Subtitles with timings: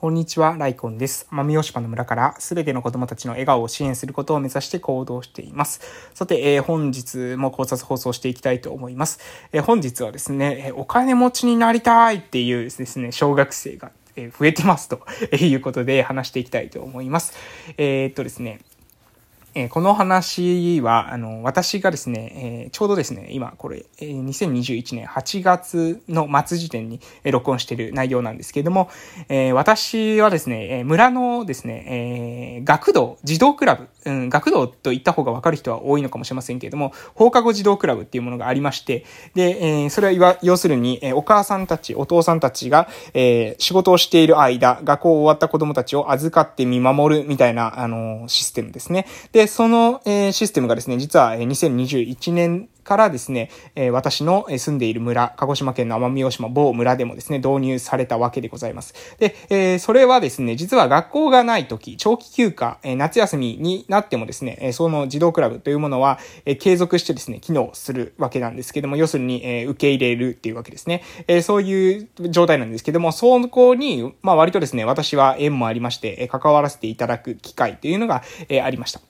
[0.00, 1.26] こんにちは、ライコンです。
[1.32, 5.80] 奄美大島の村からすべての子供たちの笑顔を支援することを目指して行動しています。
[6.14, 9.18] さて、えー、本日も考察放送していきたいと思います。
[9.50, 15.00] えー、本日はですね、お金持ちになりたいっていうですね、小学生が増えてますと
[15.32, 17.32] いうことで話していきたいと思います。
[17.76, 18.60] えー、っとですね、
[19.60, 28.88] え、この話は、あの、私がですね、え、ちょうどですね、今、これ、え、2021年8月の末時点に、え録音している内容なんですけれども、
[29.28, 49.06] え私はですね、え村のですね、え学童、児童クラブ、うん、学童と言った方がわかる人は多いのかもしれませんけれども、放課後児童クラブっていうものがありまして、で、えそれは、要するに、えお母さんたち、お父さんたちが、え仕事をしている間、学校終わった子供たちを預かって見守るみたいな、あのシステムですね。
[49.32, 58.94] で、その、え、システムがですね、実は2021年からですね、え、私の住んでいる村、鹿児島県の奄美大島某村でもですね、導入されたわけでございます。
[59.18, 71.02] で、え、それはですね、実は学校がない時、長期休暇、え、夏休みになってもですね、えその児童クラブというものは、え継続してですね、機能するわけなんですけども、要するに、え受け入れるっていうわけですね。
[71.26, 79.07] えそういう状態なんですけども、そこに、まあ割とですね、私は縁もありまして、え関わらせていただく機会というのが、えありました。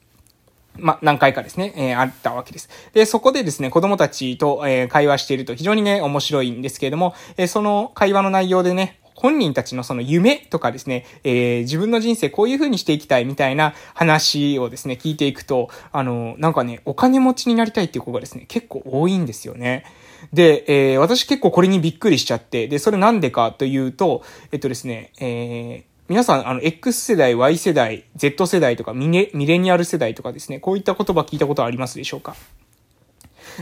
[0.79, 2.69] ま、何回かですね、えー、あったわけです。
[2.93, 19.84] で、そこでですね、子供たちと、えー、会話していると非常にね、面白いんですけれども、えー、その会話の内容でね、本人たちのその夢とかですね、えー、自分の人生こういう風にしていきたいみたいな話をですね、聞いていくと、あの、なんかね、お金持ちになりたいっていう子がですね、結構多いんですよね。
[20.33, 32.34] で、えー、私結構これにびっくりしちゃって、で、それなんでかというと、えっとですね、えー、皆さん、あの、X 世代、Y 世代、Z 世代とかミネ、ミレニアル世代とかですね、こういった言葉聞いたことありますでしょうか？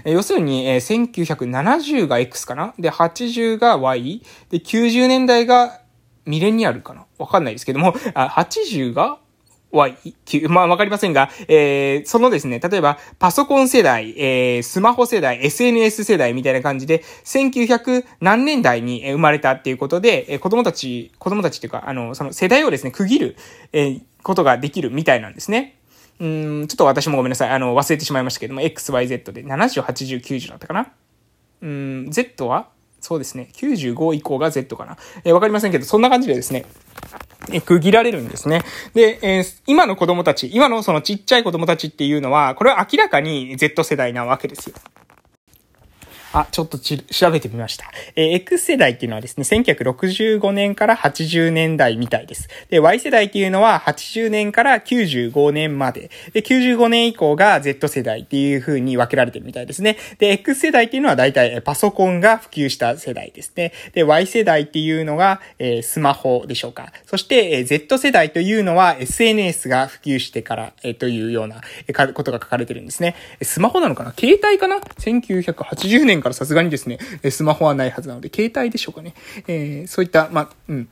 [0.05, 2.73] え要するに、えー、1970が X かな？
[2.79, 4.23] で、80が Y？
[4.51, 5.81] で、90年代が
[6.25, 7.07] ミレニアルかな？
[7.19, 9.19] わかんないですけども、あ、80が
[9.73, 9.91] は、
[10.49, 23.37] まあわかりませんが、えー、そのですね、例えばパソコン世代、えー、スマホ世代、SNS 世代みたいな感じで、1900何年代に生まれたっていうことで、えー、子供たち、子供たちっていうか、あの、その世代をですね、区切る、
[23.73, 25.77] えー、ことができるみたいなんですね。
[26.19, 27.51] うん、ちょっと私もごめんなさい。
[27.51, 30.93] あの、忘れてしまいましたけども、XYZ で70、80、90だったかな
[31.63, 32.69] うん、Z は
[33.07, 33.51] そうですね。
[33.53, 34.97] 95以降が Z かな。
[35.23, 36.67] えー、わかりませんけど、そんな感じでですね、
[37.53, 38.63] え、区切られるんですね。
[38.95, 44.75] で、えー、今の子供たち、今のそのちっちゃい子供たちっていうのは、これは明らかに Z 世代なわけですよ。
[46.41, 47.87] あ、ちょっとち、調べてみました。
[48.15, 52.49] えー、X 世代っていうのはですね、1965年から80年代みたいです。
[52.69, 56.11] で、Y 世代っていうのは80年から95年まで。
[56.35, 59.97] で、95年以降が Z 世代っていう風に分けられてるみたいですね。
[60.19, 63.73] で、X 世代っていうのは大体パソコンが普及した世代ですね。
[63.95, 66.93] で、Y 世代っていうのが、えー、スマホでしょうか。
[67.07, 73.15] そして、えー、Z 世代というのは SNS が普及してから、えー、というような、えー、ことが書かれてるんですね。
[73.41, 74.13] スマホなのかな？
[74.13, 76.99] 携帯かな ?1980 年からさすがにですね、
[77.31, 79.15] スマホはないはずなので、携帯でしょうかね。
[79.47, 80.89] えー、そういった、まうん、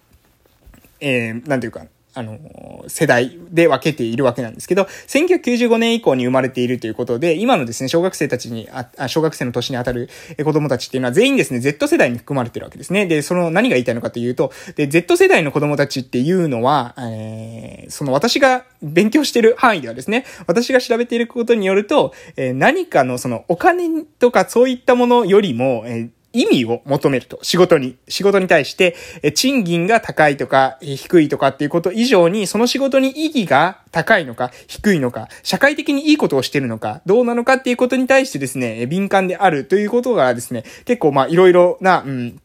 [1.01, 10.09] えー、なんていうか、あの、世代で分けているわけなんですけど、1995年以降に生まれているということで、今のですね、小学生たちに、あ、小学生の年にあたる
[10.45, 13.07] 子供たちっていうのは全員ですね、Z 世代に含まれてるわけですね。
[13.07, 27.39] で、その何が言いたいのかというと、で、Z 世代の子供たちっていうのは、えー、その私が勉強してる範囲ではですね、私が調べていることによると、えー、何かのそのお金とかそういったものよりも、えー意味を求めると。
[27.43, 27.97] 仕事に。
[28.09, 28.95] 仕事に対して、
[29.35, 42.41] 賃金が高いとか、低いとかっていうこと以上に、その仕事に意義が高いのか、低いのか、社会的にいいことをしてるのか、どうなのかっていうことに対してですね、敏感であるということがですね、結構まあいろいろな、うん、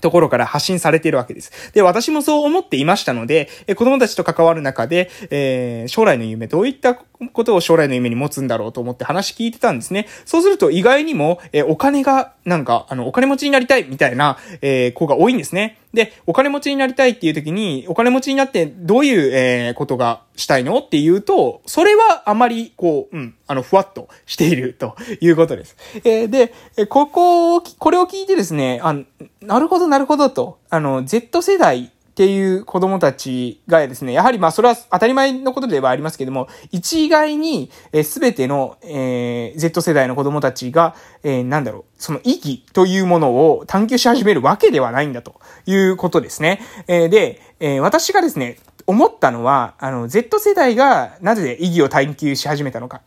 [0.00, 1.72] ところから発信されているわけです。
[1.72, 10.06] で、私もそう思っていましたので、え子供たちと関わる中で、えー、将来の夢、どういったことを将来の夢に持つんだろうと思って話聞いてたんですね。
[10.24, 15.78] そうすると意外にも、えお金が、なんか、あの、お金持ちになりたいみたいな、えー、子が多いんですね。
[15.96, 25.74] で、お金持ちになりたいっていう時に、お金持ちになってどういう、えー、ことがしたいのっていうと、それはあまり、こう、うん、あの、ふわっとしているということです。
[26.04, 26.52] えー、で、
[26.88, 28.94] ここを、これを聞いてですね、あ
[29.40, 37.70] なるほど、なるほどと、あの、Z 世代っていう子供たちがですね、やはりまあそれは当たり前のことではありますけども、一概に
[38.04, 46.62] すべての、えー、Z 世代の子供たちが、えー、なんだろう、その意義というものを探求し始めるわけではないんだということですね。
[46.88, 53.02] えー、で、えー、私がですね、思ったのは、あの、Z 世代がなぜ意義を探求し始めたのか。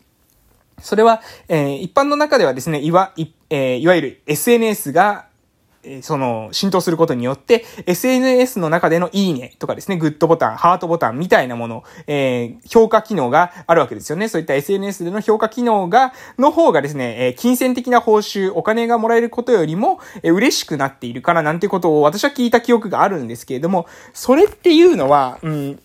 [0.84, 5.29] それは、えー、一般の中ではですね、いわ、い、えー、いわゆる SNS が
[6.02, 14.28] その、浸透することによって、SNS の中でのいいねとかですね、グッドボタン、ハートボタンみたいなもの、えー、評価機能があるわけですよね。
[14.28, 25.80] そういった SNS での評価機能が、の方がですね、えー、金銭的な報酬、お金がもらえることよりも、えー、嬉しくなっているからなんてことを私は聞いた記憶があるんですけれども、それっていうのは、うん、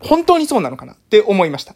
[0.00, 1.74] 本当にそうなのかなって思いました。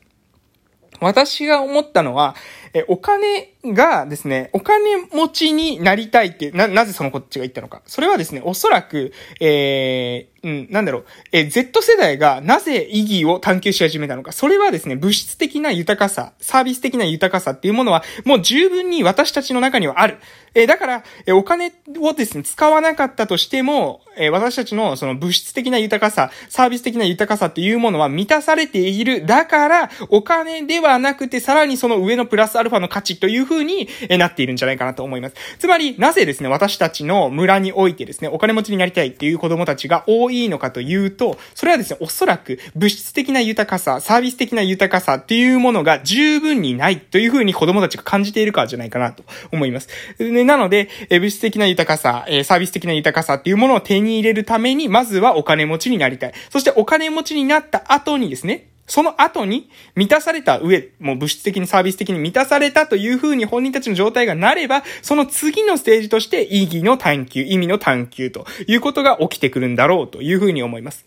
[1.01, 2.35] 私が思ったのは、
[2.75, 7.83] え、お金がですね、お金持ちになりたいって、な、なぜそのこっちが言ったのか。
[7.87, 14.33] それはですね、おそらく、えー、うん、なんだろう、え、Z 世代がなぜ意義を探求し始めたのか。
[14.33, 20.19] それはですね、物質的な豊かさ、サービス的な豊かさっていうものは、もう十分に私たちの中にはある。
[20.55, 29.25] え、だから、え、お金をですね、使わなかったとしても、え、私たちのその物質的な豊かさ、サービス的な豊かさっていうものは満たされている。
[29.25, 35.37] だから、お金ではなくて、さらにその上のプラスアルルファの価値という風になっているんじゃないかなと思います。
[35.59, 49.89] つまり、なぜですね、私たちの村においてですね、お金持ちになりたいっていう子供たちが多いのかというと、それはですね、おそらく物質的な豊かさ、サービス的な豊かさっていうものが十分にないという風に子供たちが感じているからじゃないかなと思います。
[50.19, 56.33] でなので、え物質的な豊かさ、えサービス的な豊かさっていうものを手に入れるために、まずはお金持ちになりたい。
[56.51, 71.07] そしてお金持ちになった後にですね、その後に満たされた上、もう物質的にサービス的に満たされたという風に本人たちの状態がなれば、その次のステージとして意義の探求、意味の探求ということが起きてくるんだろうという風に思います。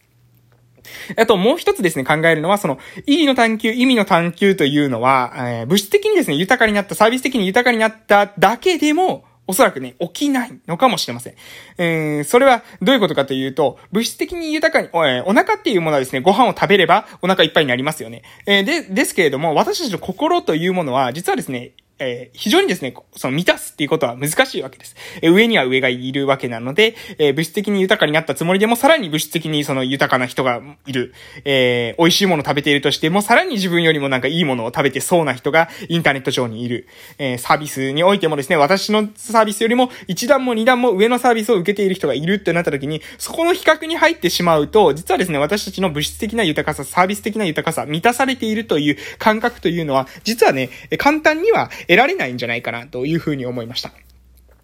[1.17, 11.33] あともう一つですね、考えるのは、その、意義の探求、意味の探求というのは、えー、物質的にですね、豊かになった、サービス的に豊かになっただけでも、おそらくね、起きないのかもしれません。
[11.77, 18.23] えー、それはどういうことかというと、物質的に豊かに、おえー、お腹っていうものはですね、ご飯を食べればお腹いっぱいになりますよね。
[18.45, 24.95] えー、で、ですけれども、私たちの心というものは、実はですね、えー、非常にですね、その満たすっていうことは難しいわけです。
[25.21, 31.13] えー、上には上がいるわけなので、えー、物質的に豊かになったつもりでも、さらに物質的にその豊かな人がいる。
[31.45, 36.87] え美味しいものを食べているとしても、さらに自分よりもなんかいいものを食べてそうな人がインターネット上にいる。
[37.17, 53.91] えサービスにおいてもですね、私のサービスよりも一段も二段も上のサービスを受けている人がいるってなった時に、そこの比較に入ってしまうと、実はですね、私たちの物質的な豊かさ、サービス的な豊かさ、満たされているという感覚というのは、実はね、簡単には得られないんじゃないかなというふうに思いました。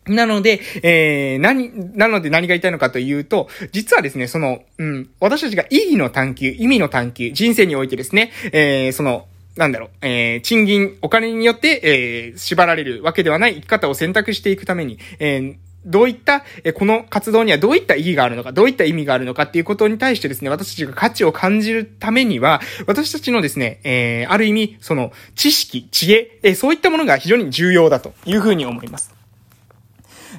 [0.05, 29.13] なので、えー、何、なので何が言いたいのかというと、実はですね、その、うん、私たちが意義の探求、意味の探求、人生においてですね、えー、その、なんだろう、えー、賃金、お金によって、えー、縛られるわけではない生き方を選択していくために、えー、どういった、え、この活動にはどういった意義があるのか、どういった意味があるのかっていうことに対してですね、私たちが価値を感じるためには、私たちのですね、えー、ある意味、その、知識、知恵、えー、そういったものが非常に重要だというふうに思います。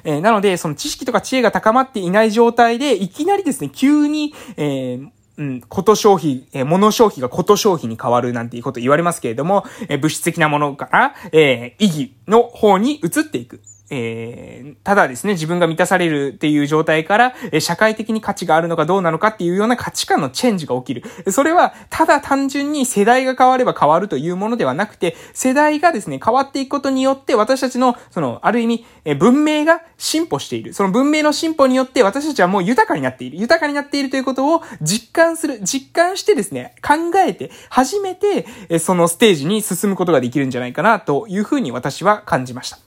[0.03, 13.61] えー、なので、その知識とか知恵が高まっていない状態で、いきなりですね、急に、えー、うん、こと消費、えー、物消費がこと消費に変わるなんていうこと言われますけれども、えー、物質的なものから、えー、意義の方に移っていく。
[13.89, 21.03] えー、ただですね、自分が満たされるっていう状態から、えー、社会的に価値があるのかどうなのかっていうような価値観のチェンジが起きる。
[21.31, 30.73] それは、ただ単純に世代が変われば変わるというものではなくて、世代がですね、変わっていくことによって、私たちの、その、ある意味、えー、文明が進歩している。
[30.73, 33.37] その文明の進歩によって、私たちはもう豊かになっている。
[33.37, 35.59] 豊かになっているということを実感する。
[35.61, 36.93] 実感してですね、考
[37.25, 42.84] えて、初めて、えそのステージに進むことができるんじゃないかな、というふうに私は感じました。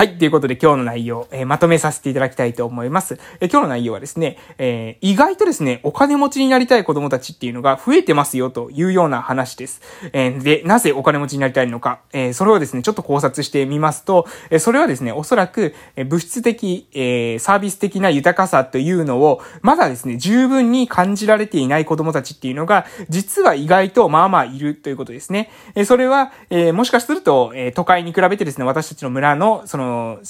[0.00, 0.16] はい。
[0.16, 3.18] ということで今日の内容、えー、まとめさせていただきたいと思います。
[3.38, 9.82] えー、今日の内容はですね、えー、意外とですね、お金持ちになりたい子供たちっていうのが増えてますよというような話です。
[10.14, 25.50] えで、なぜお金持ちになりたいのか、えそれをですね、ちょっと考察してみますと、えそれはですね、おそらく、え物質的、えサービス的な豊かさというのを、まだですね、十分に感じられていない子供たちっていうのが、実は意外とまあまあいるということですね。
[25.74, 30.20] えそれは、えもしかすると、え都会に比べてですね、私たちの村の、その、の、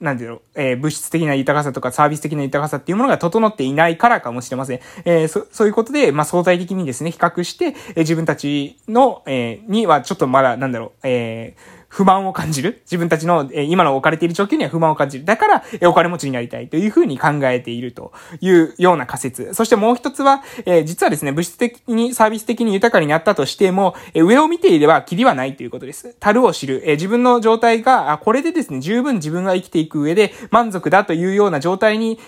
[0.00, 4.80] なんていうの、えー、物質的な豊かさとかサービス的な豊かさっていうものが整っていないからかもしれません。
[5.04, 12.82] えー、そ、そういうことで、まあ、相対的にですね、比較して、えー、自分たちの、えー、にはちょっとまだ、なんだろう、えー、不満を感じる。
[12.84, 15.24] 自分たちの、え今の置かれている状況には不満を感じる。
[15.24, 19.54] だから、えお金持ちになりたいというふうに考えているというような仮説。
[19.54, 26.14] そしてもう一つは、え実はですね、物質的に、サービス的に豊かになったとしても、え上を見ていればキリはないということです。
[26.20, 26.82] 樽を知る。
[26.86, 32.18] え自分の状態が、あ、これでですね、十分自分が生きていく上で満足だというような状態に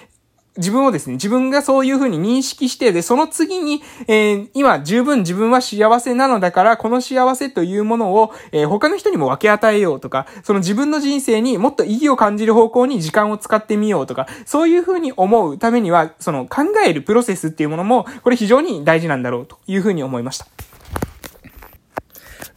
[0.57, 20.47] 自分をですね、自分がそういうふうに認識して、で、その次に、えー、今十分自分は幸せなのだから、この幸せというものを、えー、他の人にも分け与えようとか、その自分の人生にもっと意義を感じる方向に時間を使ってみようとか、そういうふうに思うためには、その考えるプロセスっていうものも、これ非常に大事なんだろうというふうに思いました。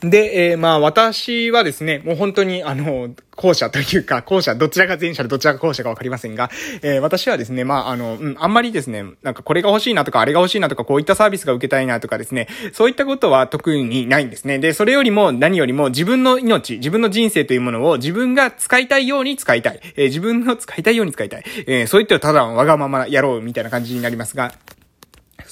[0.04, 14.60] で、えー、まあ私はですね、もう本当にあの、後者というか、後者、どちらが前者でどちらが後者かわかりませんが、えー、私はですね、まああの、うん、あんまりですね、なんかこれが欲しいなとか、あれが欲しいなとか、こういったサービスが受けたいなとかですね、そういったことは特にないんですね。
[14.60, 19.80] で、それよりも何よりも自分の命、自分の人生というものを自分が使いたいように使いたい。
[19.96, 21.44] えー、自分の使いたいように使いたい。
[21.66, 24.54] えー、そういったただわがままやろうみたいな感じになりますが、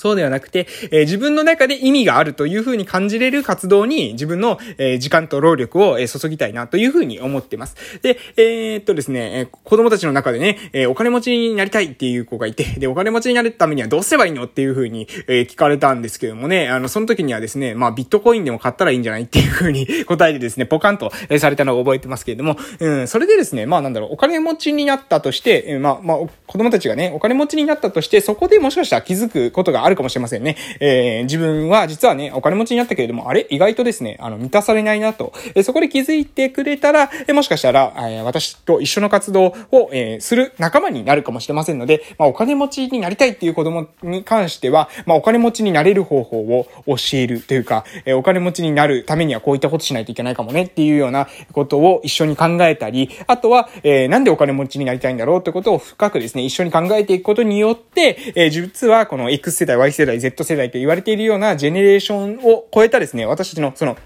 [0.02, 7.76] そうではなくて、えー、自分の中で意味があるというふうに感じれる活動に自分の、えー、時間と労力を、えー、注ぎたいなというふうに思ってます。
[8.02, 26.18] で、え、っとですね、え子供たちの中でね、えお金持ちになりたいっていう子がいて、で、お金持ちになるためにはどうすればいいのっていうふうに、え聞かれたんですけどもね、あの、その時にはですね、まあ、ビットコインでも買ったらいいんじゃないっていうふうに 答えてですね、ポカンと、えされたのを覚えてますけれども、うん、それでですね、まあなんだろう、お金持ちになったとして、えまあ、まあ、
[26.48, 30.58] 子供たちがね、お金持ちになったとして、そこでもしかしたら気づくことがあるるかもしれませんね。
[30.80, 33.46] えー、自分は実はね、お金持ちになったけれども、あれ？
[33.50, 35.34] 意外とですね、あの、満たされないなと。
[35.56, 63.98] えー、そこで気づいてくれたら、えー、もしかしたら、えー、私と一緒の活動を、えー、する仲間になるかもしれませんので、まあ、お金持ちになりたいっていう子供に関しては、まあ、お金持ちになれる方法を教えるというか、えー、お金持ちになるためにはこういったことしないといけないかもねっていうようなことを一緒に考えたり、あとは、えー、なんでお金持ちになりたいんだろうってことを深くですね、一緒に考えていくことによって、えー、実はこの X 世代、Y 世代、Z 世代と言われているようなジェネレーションを超えたですね、私たちのその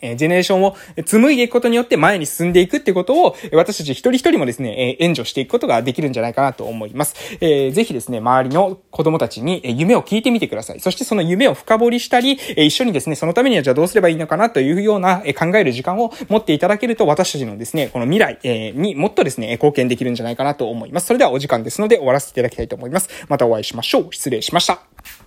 [0.00, 7.14] えジェネレーションを紡いでいくことによって前に進んでいくってことを、私たち一人一人もですね、え援助していくことができるんじゃないかなと思います。
[7.40, 10.80] えー、ぜひですね、周りの子供たちに夢を聞いてみてください。
[10.80, 21.06] そしてその夢を深掘りしたり、え一緒にですね、そのためにはじゃあどうすればいいのかなというような考える時間を持っていただけると、私たちのですね、この未来えにもっとですね、貢献できるんじゃないかなと思います。
[21.06, 23.08] それではお時間ですので終わらせていただきたいと思います。
[23.28, 24.08] またお会いしましょう。
[24.10, 25.20] 失礼しました。